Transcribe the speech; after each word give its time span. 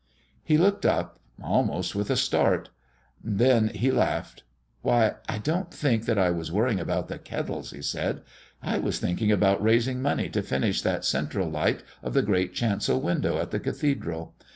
He 0.43 0.57
looked 0.57 0.83
up, 0.83 1.19
almost 1.43 1.93
with 1.93 2.09
a 2.09 2.15
start. 2.15 2.69
Then 3.23 3.67
he 3.67 3.91
laughed. 3.91 4.41
"Why, 4.81 5.17
I 5.29 5.37
don't 5.37 5.71
think 5.71 6.05
that 6.05 6.17
I 6.17 6.31
was 6.31 6.51
worrying 6.51 6.79
about 6.79 7.07
the 7.07 7.19
Kettles," 7.19 7.69
he 7.69 7.83
said. 7.83 8.23
"I 8.63 8.79
was 8.79 8.97
thinking 8.97 9.31
about 9.31 9.61
raising 9.61 10.01
money 10.01 10.27
to 10.29 10.41
finish 10.41 10.81
that 10.81 11.05
central 11.05 11.47
light 11.51 11.83
of 12.01 12.15
the 12.15 12.23
great 12.23 12.55
chancel 12.55 12.99
window 12.99 13.37
at 13.37 13.51
the 13.51 13.59
cathedral. 13.59 14.33
Mrs. 14.41 14.45